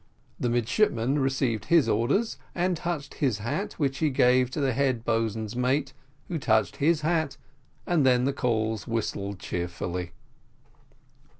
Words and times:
The 0.39 0.49
midshipman 0.49 1.19
received 1.19 1.65
his 1.65 1.87
orders, 1.87 2.39
and 2.55 2.75
touched 2.75 3.13
his 3.13 3.37
hat, 3.37 3.73
which 3.73 3.99
he 3.99 4.09
gave 4.09 4.49
to 4.49 4.59
the 4.59 4.73
head 4.73 5.05
boatswain's 5.05 5.55
mate, 5.55 5.93
who 6.27 6.39
touched 6.39 6.77
his 6.77 7.01
hat, 7.01 7.37
and 7.85 8.03
then 8.03 8.23
the 8.25 8.33
calls 8.33 8.87
whistled 8.87 9.37
cheerily. 9.37 10.13